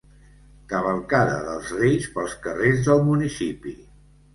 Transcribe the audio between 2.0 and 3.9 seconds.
pels carrers del municipi.